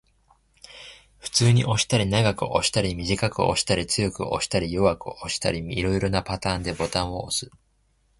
[1.19, 7.51] 普通に押したり、長く押したり、短く押したり、強く押したり、弱く押したり、色々なパターンでボタンを押す